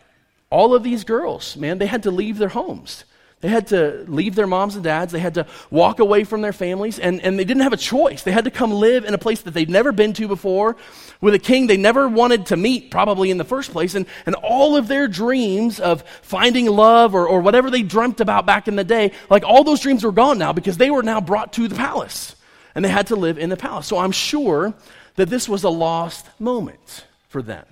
[0.49, 3.03] all of these girls, man, they had to leave their homes.
[3.41, 5.11] They had to leave their moms and dads.
[5.11, 8.23] They had to walk away from their families, and, and they didn't have a choice.
[8.23, 10.77] They had to come live in a place that they'd never been to before
[11.21, 13.93] with a king they never wanted to meet, probably in the first place.
[13.93, 18.45] And, and all of their dreams of finding love or, or whatever they dreamt about
[18.45, 21.21] back in the day, like all those dreams were gone now because they were now
[21.21, 22.35] brought to the palace.
[22.73, 23.87] And they had to live in the palace.
[23.87, 24.73] So I'm sure
[25.15, 27.65] that this was a lost moment for them.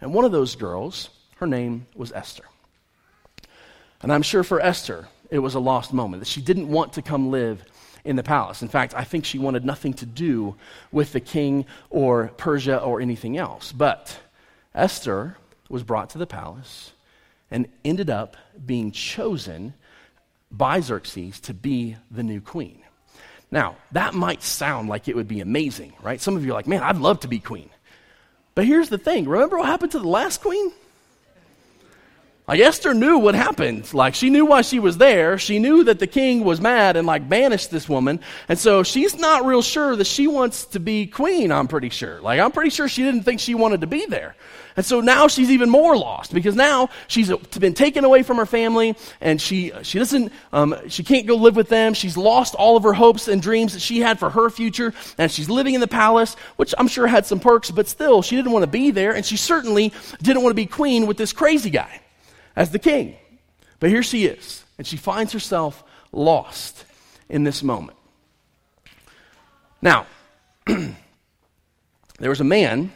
[0.00, 2.44] And one of those girls, her name was Esther.
[4.04, 7.00] And I'm sure for Esther, it was a lost moment, that she didn't want to
[7.00, 7.64] come live
[8.04, 8.60] in the palace.
[8.60, 10.56] In fact, I think she wanted nothing to do
[10.92, 13.72] with the king or Persia or anything else.
[13.72, 14.20] But
[14.74, 15.38] Esther
[15.70, 16.92] was brought to the palace
[17.50, 18.36] and ended up
[18.66, 19.72] being chosen
[20.50, 22.82] by Xerxes to be the new queen.
[23.50, 26.20] Now, that might sound like it would be amazing, right?
[26.20, 27.70] Some of you are like, man, I'd love to be queen.
[28.54, 30.72] But here's the thing remember what happened to the last queen?
[32.46, 33.94] Like Esther knew what happened.
[33.94, 35.38] Like she knew why she was there.
[35.38, 38.20] She knew that the king was mad and like banished this woman.
[38.50, 42.20] And so she's not real sure that she wants to be queen, I'm pretty sure.
[42.20, 44.36] Like I'm pretty sure she didn't think she wanted to be there.
[44.76, 48.44] And so now she's even more lost because now she's been taken away from her
[48.44, 51.94] family and she, she doesn't, um, she can't go live with them.
[51.94, 54.92] She's lost all of her hopes and dreams that she had for her future.
[55.16, 58.36] And she's living in the palace, which I'm sure had some perks, but still she
[58.36, 59.14] didn't want to be there.
[59.14, 62.00] And she certainly didn't want to be queen with this crazy guy
[62.56, 63.16] as the king.
[63.80, 66.84] But here she is, and she finds herself lost
[67.28, 67.98] in this moment.
[69.82, 70.06] Now,
[70.66, 72.92] there was a man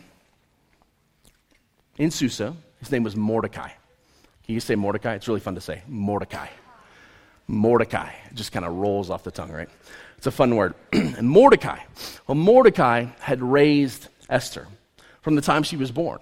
[1.99, 2.57] in Susa.
[2.81, 3.69] His name was Mordecai.
[4.45, 5.15] Can you say Mordecai?
[5.15, 5.83] It's really fun to say.
[5.87, 6.47] Mordecai.
[7.47, 8.11] Mordecai.
[8.31, 9.69] It just kind of rolls off the tongue, right?
[10.17, 10.75] It's a fun word.
[10.93, 11.81] and Mordecai.
[12.27, 14.67] Well, Mordecai had raised Esther
[15.21, 16.21] from the time she was born.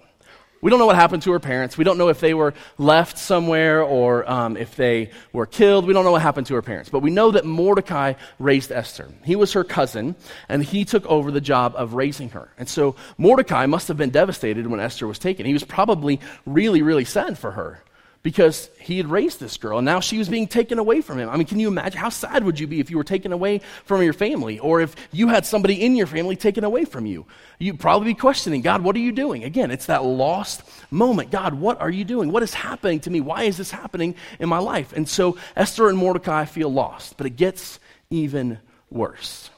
[0.61, 1.77] We don't know what happened to her parents.
[1.77, 5.85] We don't know if they were left somewhere or um, if they were killed.
[5.85, 6.89] We don't know what happened to her parents.
[6.89, 9.09] But we know that Mordecai raised Esther.
[9.23, 10.15] He was her cousin,
[10.49, 12.49] and he took over the job of raising her.
[12.57, 15.45] And so Mordecai must have been devastated when Esther was taken.
[15.45, 17.83] He was probably really, really sad for her
[18.27, 21.29] because he had raised this girl and now she was being taken away from him.
[21.29, 23.61] I mean, can you imagine how sad would you be if you were taken away
[23.85, 27.25] from your family or if you had somebody in your family taken away from you?
[27.57, 29.45] You'd probably be questioning, God, what are you doing?
[29.45, 31.31] Again, it's that lost moment.
[31.31, 32.29] God, what are you doing?
[32.29, 33.21] What is happening to me?
[33.21, 34.91] Why is this happening in my life?
[34.91, 38.59] And so Esther and Mordecai feel lost, but it gets even
[38.89, 39.49] worse.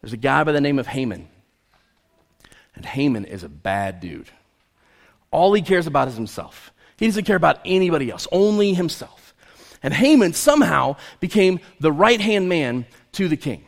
[0.00, 1.28] There's a guy by the name of Haman.
[2.74, 4.30] And Haman is a bad dude.
[5.30, 6.72] All he cares about is himself.
[6.96, 9.34] He doesn't care about anybody else, only himself.
[9.82, 13.64] And Haman somehow became the right hand man to the king.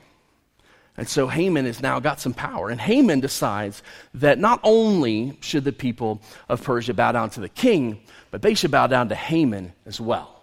[0.97, 2.71] And so Haman has now got some power.
[2.71, 3.83] And Haman decides
[4.15, 8.01] that not only should the people of Persia bow down to the king,
[8.33, 10.43] but they should bow down to Haman as well.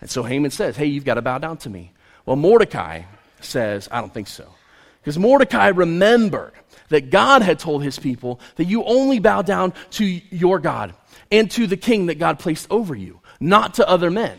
[0.00, 1.92] And so Haman says, Hey, you've got to bow down to me.
[2.24, 3.02] Well, Mordecai
[3.40, 4.52] says, I don't think so.
[5.00, 6.52] Because Mordecai remembered
[6.88, 10.94] that God had told his people that you only bow down to your God
[11.30, 14.38] and to the king that God placed over you, not to other men.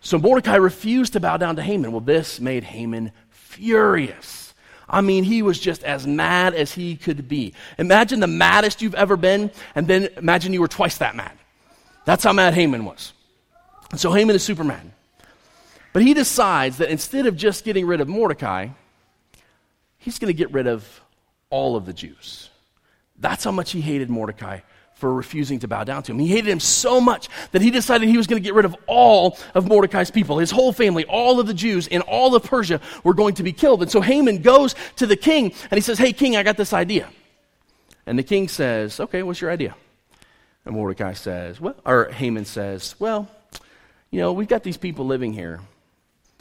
[0.00, 1.92] So Mordecai refused to bow down to Haman.
[1.92, 4.54] Well, this made Haman furious.
[4.88, 7.52] I mean, he was just as mad as he could be.
[7.78, 11.32] Imagine the maddest you've ever been, and then imagine you were twice that mad.
[12.04, 13.12] That's how mad Haman was.
[13.90, 14.92] And so Haman is super mad.
[15.92, 18.68] But he decides that instead of just getting rid of Mordecai,
[19.98, 21.00] he's going to get rid of
[21.50, 22.48] all of the Jews.
[23.18, 24.60] That's how much he hated Mordecai
[24.98, 26.18] for refusing to bow down to him.
[26.18, 28.76] He hated him so much that he decided he was going to get rid of
[28.88, 30.38] all of Mordecai's people.
[30.38, 33.52] His whole family, all of the Jews in all of Persia were going to be
[33.52, 33.80] killed.
[33.80, 36.72] And so Haman goes to the king and he says, Hey, king, I got this
[36.72, 37.08] idea.
[38.06, 39.76] And the king says, Okay, what's your idea?
[40.64, 43.28] And Mordecai says, Well, or Haman says, Well,
[44.10, 45.60] you know, we've got these people living here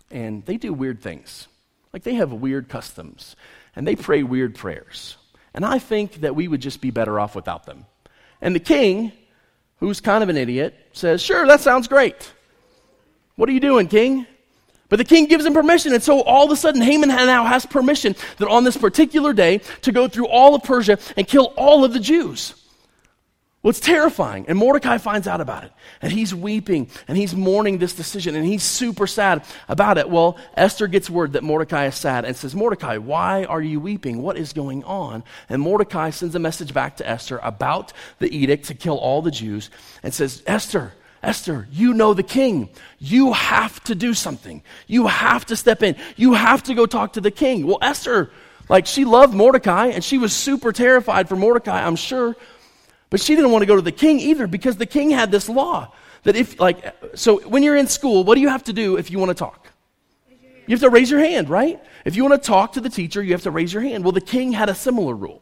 [0.10, 1.48] and they do weird things.
[1.94, 3.36] Like they have weird customs
[3.76, 5.18] and they pray weird prayers.
[5.54, 7.86] And I think that we would just be better off without them.
[8.42, 9.12] And the king,
[9.80, 12.32] who's kind of an idiot, says, Sure, that sounds great.
[13.36, 14.26] What are you doing, king?
[14.90, 15.94] But the king gives him permission.
[15.94, 19.60] And so all of a sudden, Haman now has permission that on this particular day
[19.82, 22.54] to go through all of Persia and kill all of the Jews.
[23.68, 24.46] Well, it's terrifying.
[24.48, 25.74] And Mordecai finds out about it.
[26.02, 30.10] And he's weeping and he's mourning this decision and he's super sad about it.
[30.10, 34.22] Well, Esther gets word that Mordecai is sad and says, Mordecai, why are you weeping?
[34.22, 35.22] What is going on?
[35.50, 39.32] And Mordecai sends a message back to Esther about the edict to kill all the
[39.32, 39.70] Jews
[40.02, 42.70] and says, Esther, Esther, you know the king.
[43.00, 44.64] You have to do something.
[44.88, 45.98] You have to step in.
[46.16, 47.68] You have to go talk to the king.
[47.68, 48.32] Well, Esther,
[48.70, 52.38] like, she loved Mordecai and she was super terrified for Mordecai, I'm sure.
[53.10, 55.48] But she didn't want to go to the king either because the king had this
[55.48, 55.94] law
[56.24, 59.10] that if, like, so when you're in school, what do you have to do if
[59.10, 59.68] you want to talk?
[60.68, 61.82] You have to raise your hand, right?
[62.04, 64.04] If you want to talk to the teacher, you have to raise your hand.
[64.04, 65.42] Well, the king had a similar rule.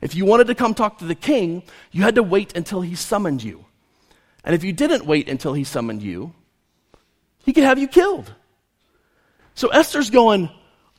[0.00, 2.94] If you wanted to come talk to the king, you had to wait until he
[2.94, 3.64] summoned you.
[4.44, 6.32] And if you didn't wait until he summoned you,
[7.44, 8.32] he could have you killed.
[9.54, 10.50] So Esther's going,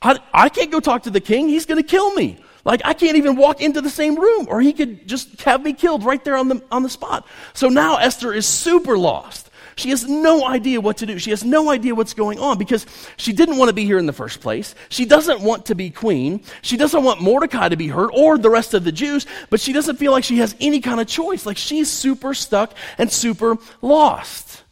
[0.02, 1.48] I, I can't go talk to the king.
[1.48, 2.38] He's going to kill me.
[2.64, 5.74] Like, I can't even walk into the same room, or he could just have me
[5.74, 7.26] killed right there on the, on the spot.
[7.52, 11.18] So now Esther is super lost She has no idea what to do.
[11.18, 14.06] She has no idea what's going on because she didn't want to be here in
[14.06, 14.74] the first place.
[14.88, 16.42] She doesn't want to be queen.
[16.62, 19.72] She doesn't want Mordecai to be hurt or the rest of the Jews, but she
[19.72, 21.44] doesn't feel like she has any kind of choice.
[21.44, 24.62] Like she's super stuck and super lost.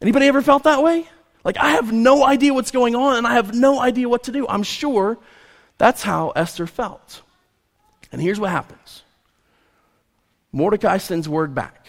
[0.00, 1.08] Anybody ever felt that way?
[1.44, 4.32] Like I have no idea what's going on and I have no idea what to
[4.32, 4.46] do.
[4.46, 5.18] I'm sure
[5.78, 7.22] that's how Esther felt.
[8.16, 9.02] And here's what happens
[10.50, 11.86] Mordecai sends word back.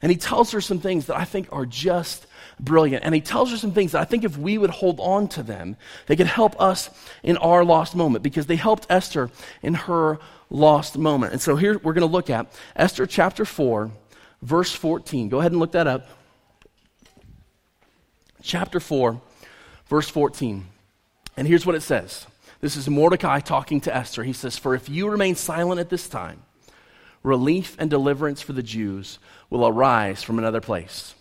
[0.00, 2.28] And he tells her some things that I think are just
[2.60, 3.04] brilliant.
[3.04, 5.42] And he tells her some things that I think if we would hold on to
[5.42, 5.76] them,
[6.06, 6.90] they could help us
[7.24, 11.32] in our lost moment because they helped Esther in her lost moment.
[11.32, 13.90] And so here we're going to look at Esther chapter 4,
[14.42, 15.28] verse 14.
[15.28, 16.06] Go ahead and look that up.
[18.42, 19.20] Chapter 4,
[19.88, 20.66] verse 14.
[21.36, 22.28] And here's what it says
[22.64, 24.24] this is Mordecai talking to Esther.
[24.24, 26.40] He says, For if you remain silent at this time,
[27.22, 29.18] relief and deliverance for the Jews
[29.50, 31.14] will arise from another place.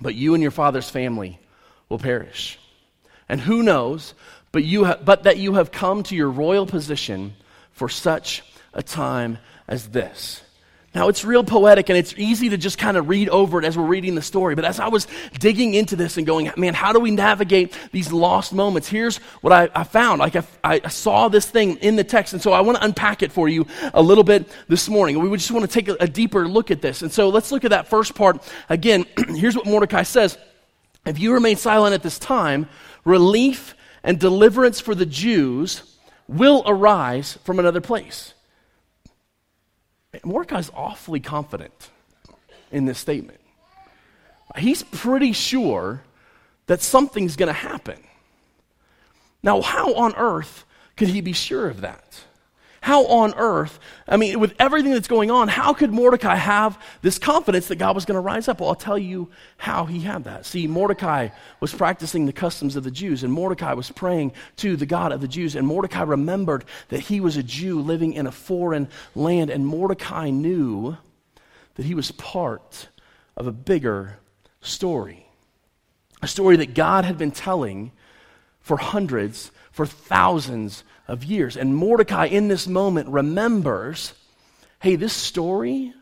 [0.00, 1.38] But you and your father's family
[1.88, 2.58] will perish.
[3.28, 4.14] And who knows,
[4.50, 7.34] but, you ha- but that you have come to your royal position
[7.70, 10.42] for such a time as this.
[10.94, 13.76] Now, it's real poetic and it's easy to just kind of read over it as
[13.76, 14.54] we're reading the story.
[14.54, 15.08] But as I was
[15.40, 18.88] digging into this and going, man, how do we navigate these lost moments?
[18.88, 20.20] Here's what I, I found.
[20.20, 22.32] Like, I, I, saw this thing in the text.
[22.32, 25.18] And so I want to unpack it for you a little bit this morning.
[25.18, 27.02] We just want to take a, a deeper look at this.
[27.02, 28.40] And so let's look at that first part.
[28.68, 30.38] Again, here's what Mordecai says
[31.04, 32.68] If you remain silent at this time,
[33.04, 35.82] relief and deliverance for the Jews
[36.28, 38.33] will arise from another place.
[40.24, 41.90] Mordecai's awfully confident
[42.70, 43.40] in this statement.
[44.56, 46.02] He's pretty sure
[46.66, 47.98] that something's going to happen.
[49.42, 50.64] Now, how on earth
[50.96, 52.20] could he be sure of that?
[52.84, 57.18] How on earth, I mean, with everything that's going on, how could Mordecai have this
[57.18, 58.60] confidence that God was going to rise up?
[58.60, 60.44] Well, I'll tell you how he had that.
[60.44, 64.84] See, Mordecai was practicing the customs of the Jews, and Mordecai was praying to the
[64.84, 68.30] God of the Jews, and Mordecai remembered that he was a Jew living in a
[68.30, 70.98] foreign land, and Mordecai knew
[71.76, 72.88] that he was part
[73.34, 74.18] of a bigger
[74.60, 75.26] story.
[76.20, 77.92] A story that God had been telling
[78.60, 81.56] for hundreds, for thousands of years.
[81.56, 84.14] And Mordecai, in this moment, remembers
[84.84, 85.94] hey, this story,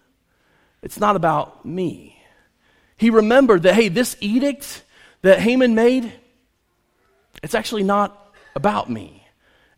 [0.83, 2.21] it's not about me.
[2.97, 4.83] He remembered that, hey, this edict
[5.23, 6.12] that Haman made,
[7.45, 9.25] it's actually not about me.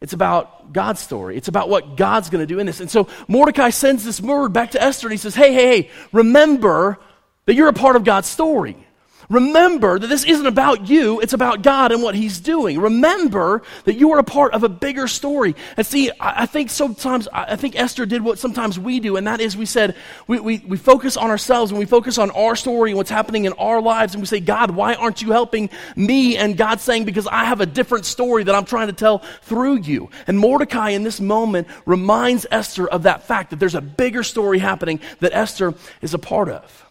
[0.01, 1.37] It's about God's story.
[1.37, 2.81] It's about what God's going to do in this.
[2.81, 5.91] And so Mordecai sends this word back to Esther and he says, hey, hey, hey,
[6.11, 6.99] remember
[7.45, 8.84] that you're a part of God's story.
[9.29, 12.79] Remember that this isn't about you, it's about God and what He's doing.
[12.79, 15.55] Remember that you are a part of a bigger story.
[15.77, 19.27] And see, I, I think sometimes, I think Esther did what sometimes we do, and
[19.27, 22.57] that is we said, we, we, we focus on ourselves and we focus on our
[22.57, 25.71] story and what's happening in our lives, and we say, God, why aren't you helping
[25.97, 26.37] me?
[26.37, 29.81] And God's saying, because I have a different story that I'm trying to tell through
[29.81, 30.11] you.
[30.27, 34.59] And Mordecai in this moment reminds Esther of that fact that there's a bigger story
[34.59, 36.84] happening that Esther is a part of.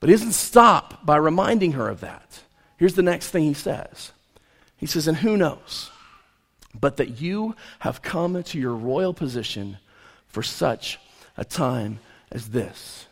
[0.00, 2.40] But he doesn't stop by reminding her of that.
[2.76, 4.12] Here's the next thing he says
[4.76, 5.90] He says, And who knows,
[6.78, 9.78] but that you have come to your royal position
[10.26, 10.98] for such
[11.36, 11.98] a time
[12.30, 13.06] as this.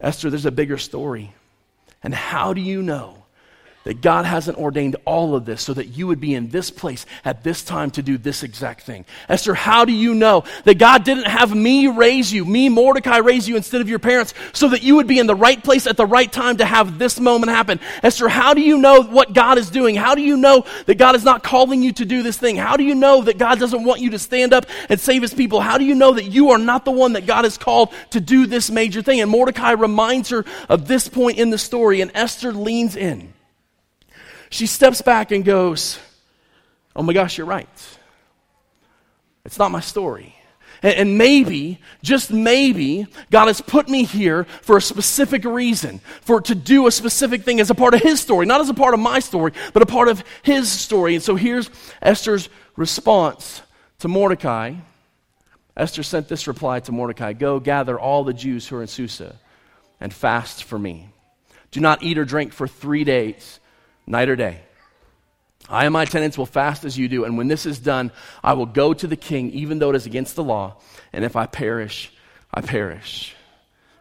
[0.00, 1.34] Esther, there's a bigger story.
[2.02, 3.24] And how do you know
[3.86, 7.06] that God hasn't ordained all of this so that you would be in this place
[7.24, 9.04] at this time to do this exact thing.
[9.28, 13.48] Esther, how do you know that God didn't have me raise you, me, Mordecai, raise
[13.48, 15.96] you instead of your parents so that you would be in the right place at
[15.96, 17.78] the right time to have this moment happen?
[18.02, 19.94] Esther, how do you know what God is doing?
[19.94, 22.56] How do you know that God is not calling you to do this thing?
[22.56, 25.32] How do you know that God doesn't want you to stand up and save his
[25.32, 25.60] people?
[25.60, 28.20] How do you know that you are not the one that God has called to
[28.20, 29.20] do this major thing?
[29.20, 33.32] And Mordecai reminds her of this point in the story, and Esther leans in
[34.50, 35.98] she steps back and goes,
[36.94, 37.68] Oh my gosh, you're right.
[39.44, 40.34] It's not my story.
[40.82, 46.54] And, maybe, just maybe, God has put me here for a specific reason, for to
[46.54, 49.00] do a specific thing as a part of His story, not as a part of
[49.00, 51.14] my story, but a part of His story.
[51.14, 51.70] And so here's
[52.02, 53.62] Esther's response
[54.00, 54.74] to Mordecai.
[55.76, 59.34] Esther sent this reply to Mordecai Go gather all the Jews who are in Susa
[60.00, 61.08] and fast for me.
[61.70, 63.60] Do not eat or drink for three days
[64.06, 64.60] night or day.
[65.68, 68.52] I and my tenants will fast as you do, and when this is done, I
[68.52, 70.76] will go to the king, even though it is against the law,
[71.12, 72.12] and if I perish,
[72.54, 73.34] I perish.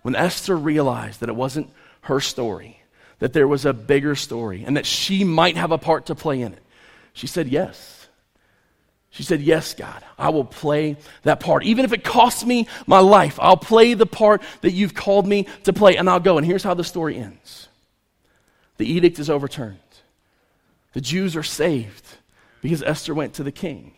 [0.03, 2.79] When Esther realized that it wasn't her story,
[3.19, 6.41] that there was a bigger story, and that she might have a part to play
[6.41, 6.61] in it,
[7.13, 7.95] she said yes.
[9.15, 11.63] She said, Yes, God, I will play that part.
[11.63, 15.47] Even if it costs me my life, I'll play the part that you've called me
[15.63, 16.37] to play, and I'll go.
[16.37, 17.69] And here's how the story ends
[18.75, 19.79] the edict is overturned.
[20.95, 22.07] The Jews are saved
[22.61, 23.91] because Esther went to the king.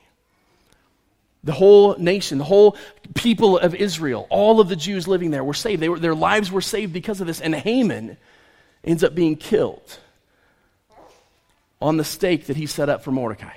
[1.44, 2.76] The whole nation, the whole
[3.14, 5.88] people of Israel, all of the Jews living there were saved.
[5.88, 7.40] Were, their lives were saved because of this.
[7.40, 8.18] And Haman
[8.84, 10.00] ends up being killed
[11.80, 13.54] on the stake that he set up for Mordecai.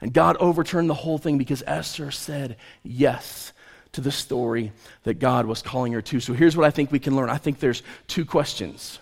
[0.00, 3.52] And God overturned the whole thing because Esther said yes
[3.92, 6.20] to the story that God was calling her to.
[6.20, 7.28] So here's what I think we can learn.
[7.28, 9.00] I think there's two questions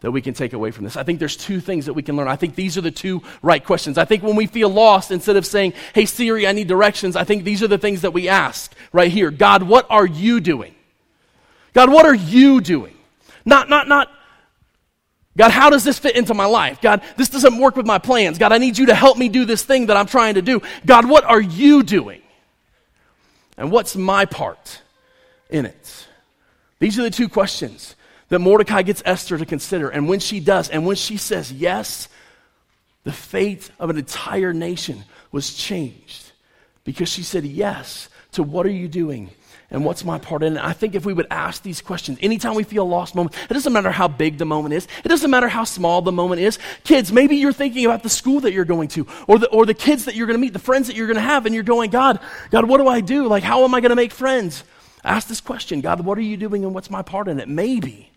[0.00, 0.96] that we can take away from this.
[0.96, 2.28] I think there's two things that we can learn.
[2.28, 3.98] I think these are the two right questions.
[3.98, 7.24] I think when we feel lost, instead of saying, Hey Siri, I need directions, I
[7.24, 9.30] think these are the things that we ask right here.
[9.30, 10.74] God, what are you doing?
[11.74, 12.94] God, what are you doing?
[13.44, 14.10] Not, not, not,
[15.36, 16.80] God, how does this fit into my life?
[16.80, 18.38] God, this doesn't work with my plans.
[18.38, 20.60] God, I need you to help me do this thing that I'm trying to do.
[20.84, 22.22] God, what are you doing?
[23.56, 24.80] And what's my part
[25.48, 26.08] in it?
[26.80, 27.96] These are the two questions
[28.28, 29.88] that Mordecai gets Esther to consider.
[29.88, 32.08] And when she does, and when she says yes,
[33.04, 36.32] the fate of an entire nation was changed
[36.84, 39.30] because she said yes to what are you doing
[39.70, 40.64] and what's my part in it?
[40.64, 43.52] I think if we would ask these questions, anytime we feel a lost moment, it
[43.52, 46.58] doesn't matter how big the moment is, it doesn't matter how small the moment is.
[46.84, 49.74] Kids, maybe you're thinking about the school that you're going to, or the, or the
[49.74, 51.64] kids that you're going to meet, the friends that you're going to have, and you're
[51.64, 52.18] going, God,
[52.50, 53.26] God, what do I do?
[53.26, 54.64] Like, how am I going to make friends?
[55.04, 57.48] Ask this question God, what are you doing and what's my part in it?
[57.48, 58.10] Maybe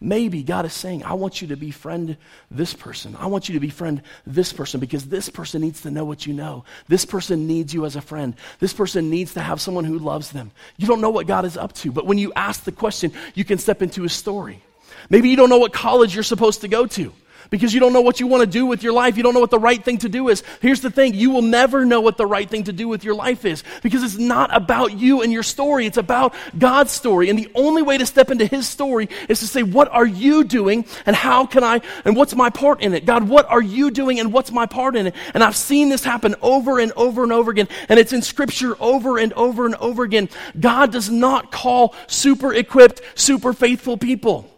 [0.00, 2.16] Maybe God is saying, I want you to befriend
[2.50, 3.16] this person.
[3.18, 6.32] I want you to befriend this person because this person needs to know what you
[6.32, 6.64] know.
[6.86, 8.36] This person needs you as a friend.
[8.60, 10.52] This person needs to have someone who loves them.
[10.76, 13.44] You don't know what God is up to, but when you ask the question, you
[13.44, 14.62] can step into his story.
[15.10, 17.12] Maybe you don't know what college you're supposed to go to
[17.50, 19.16] because you don't know what you want to do with your life.
[19.16, 20.42] You don't know what the right thing to do is.
[20.60, 23.14] Here's the thing you will never know what the right thing to do with your
[23.14, 25.86] life is because it's not about you and your story.
[25.86, 27.30] It's about God's story.
[27.30, 30.44] And the only way to step into His story is to say, What are you
[30.44, 33.06] doing and how can I, and what's my part in it?
[33.06, 35.14] God, what are you doing and what's my part in it?
[35.34, 37.68] And I've seen this happen over and over and over again.
[37.88, 40.28] And it's in Scripture over and over and over again.
[40.58, 44.50] God does not call super equipped, super faithful people.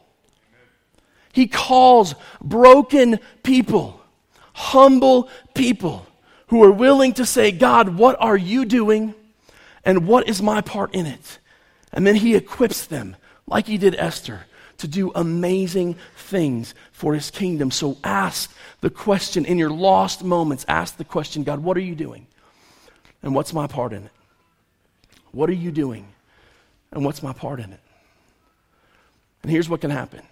[1.33, 4.01] He calls broken people,
[4.53, 6.07] humble people
[6.49, 9.15] who are willing to say, God, what are you doing?
[9.85, 11.39] And what is my part in it?
[11.93, 13.17] And then he equips them,
[13.47, 14.47] like he did Esther,
[14.79, 17.71] to do amazing things for his kingdom.
[17.71, 21.95] So ask the question in your lost moments, ask the question, God, what are you
[21.95, 22.27] doing?
[23.23, 24.13] And what's my part in it?
[25.33, 26.09] What are you doing?
[26.93, 27.81] And what's my part in it?
[29.43, 30.23] And here's what can happen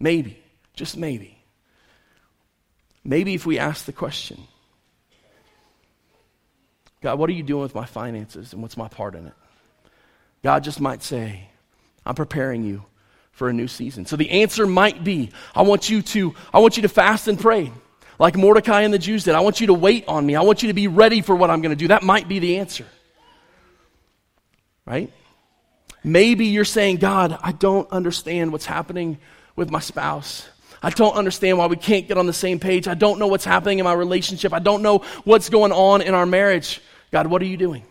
[0.00, 0.42] Maybe,
[0.74, 1.38] just maybe.
[3.04, 4.42] Maybe if we ask the question,
[7.00, 9.32] God, what are you doing with my finances and what's my part in it?
[10.42, 11.48] God just might say,
[12.04, 12.84] I'm preparing you
[13.32, 14.04] for a new season.
[14.06, 17.38] So the answer might be, I want you to, I want you to fast and
[17.38, 17.72] pray.
[18.18, 19.34] Like Mordecai and the Jews did.
[19.34, 20.34] I want you to wait on me.
[20.34, 21.88] I want you to be ready for what I'm going to do.
[21.88, 22.86] That might be the answer.
[24.84, 25.12] Right?
[26.02, 29.18] Maybe you're saying, God, I don't understand what's happening
[29.58, 30.48] with my spouse.
[30.80, 32.86] I don't understand why we can't get on the same page.
[32.86, 34.52] I don't know what's happening in my relationship.
[34.52, 36.80] I don't know what's going on in our marriage.
[37.10, 37.82] God, what are you doing?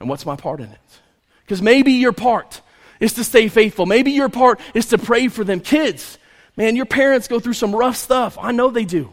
[0.00, 1.00] And what's my part in it?
[1.44, 2.60] Because maybe your part
[2.98, 3.86] is to stay faithful.
[3.86, 5.60] Maybe your part is to pray for them.
[5.60, 6.18] Kids,
[6.56, 8.36] man, your parents go through some rough stuff.
[8.40, 9.12] I know they do.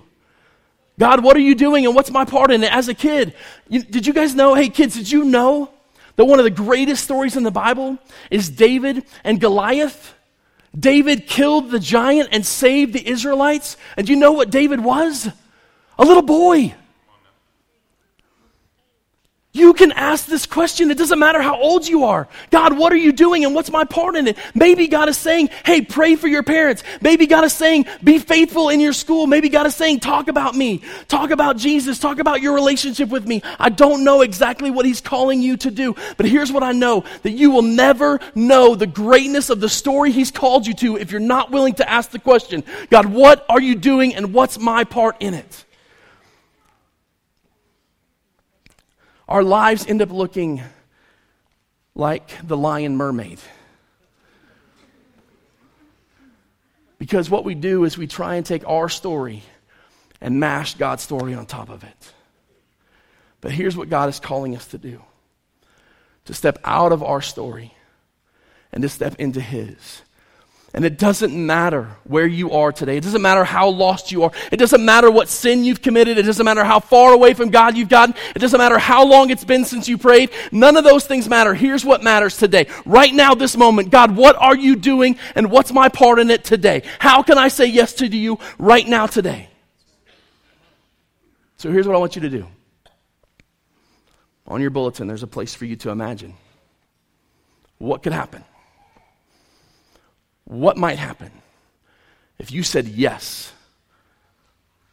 [0.98, 2.74] God, what are you doing and what's my part in it?
[2.74, 3.36] As a kid,
[3.70, 4.56] you, did you guys know?
[4.56, 5.70] Hey, kids, did you know
[6.16, 8.00] that one of the greatest stories in the Bible
[8.32, 10.15] is David and Goliath?
[10.78, 13.78] David killed the giant and saved the Israelites.
[13.98, 15.30] And you know what David was?
[15.98, 16.76] A little boy.
[19.56, 20.92] You can ask this question.
[20.92, 22.28] It doesn't matter how old you are.
[22.52, 24.38] God, what are you doing and what's my part in it?
[24.54, 26.84] Maybe God is saying, hey, pray for your parents.
[27.00, 29.28] Maybe God is saying, be faithful in your school.
[29.28, 30.82] Maybe God is saying, talk about me.
[31.08, 32.00] Talk about Jesus.
[32.00, 33.42] Talk about your relationship with me.
[33.58, 37.06] I don't know exactly what He's calling you to do, but here's what I know
[37.24, 41.12] that you will never know the greatness of the story He's called you to if
[41.12, 44.84] you're not willing to ask the question, God, what are you doing and what's my
[44.84, 45.64] part in it?
[49.28, 50.62] Our lives end up looking
[51.96, 53.40] like the lion mermaid.
[56.98, 59.44] Because what we do is we try and take our story
[60.22, 62.14] and mash God's story on top of it.
[63.42, 65.02] But here's what God is calling us to do
[66.26, 67.72] to step out of our story
[68.72, 70.02] and to step into His.
[70.76, 72.98] And it doesn't matter where you are today.
[72.98, 74.32] It doesn't matter how lost you are.
[74.52, 76.18] It doesn't matter what sin you've committed.
[76.18, 78.14] It doesn't matter how far away from God you've gotten.
[78.36, 80.32] It doesn't matter how long it's been since you prayed.
[80.52, 81.54] None of those things matter.
[81.54, 82.68] Here's what matters today.
[82.86, 86.44] Right now, this moment, God, what are you doing and what's my part in it
[86.44, 86.84] today?
[87.00, 89.48] How can I say yes to you right now today?
[91.56, 92.48] So here's what I want you to do.
[94.46, 96.34] On your bulletin, there's a place for you to imagine.
[97.78, 98.44] What could happen?
[100.46, 101.32] What might happen
[102.40, 103.52] if you said yes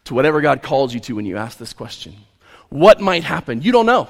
[0.04, 2.16] to whatever God calls you to when you ask this question?
[2.68, 3.62] What might happen?
[3.62, 4.08] You don't know.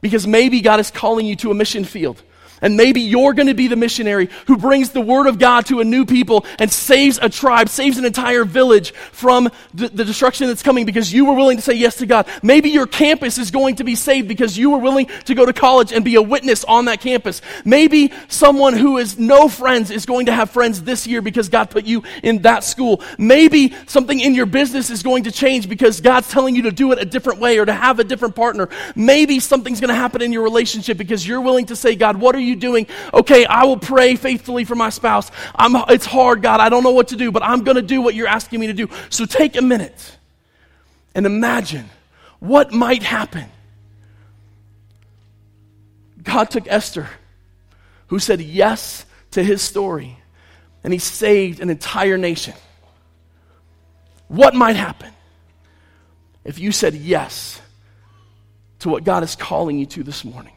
[0.00, 2.22] Because maybe God is calling you to a mission field.
[2.60, 5.80] And maybe you're going to be the missionary who brings the word of God to
[5.80, 10.48] a new people and saves a tribe, saves an entire village from the, the, destruction
[10.48, 12.26] that's coming because you were willing to say yes to God.
[12.42, 15.52] Maybe your campus is going to be saved because you were willing to go to
[15.52, 17.42] college and be a witness on that campus.
[17.64, 21.70] Maybe someone who has no friends is going to have friends this year because God
[21.70, 23.02] put you in that school.
[23.18, 26.92] Maybe something in your business is going to change because God's telling you to do
[26.92, 28.68] it a different way or to have a different partner.
[28.96, 32.34] Maybe something's going to happen in your relationship because you're willing to say, God, what
[32.34, 32.86] are you you doing?
[33.14, 35.30] Okay, I will pray faithfully for my spouse.
[35.54, 36.60] I'm, it's hard, God.
[36.60, 38.66] I don't know what to do, but I'm going to do what you're asking me
[38.68, 38.88] to do.
[39.10, 40.16] So take a minute
[41.14, 41.88] and imagine
[42.40, 43.46] what might happen.
[46.22, 47.08] God took Esther,
[48.08, 50.18] who said yes to his story,
[50.84, 52.54] and he saved an entire nation.
[54.28, 55.12] What might happen
[56.44, 57.60] if you said yes
[58.80, 60.52] to what God is calling you to this morning?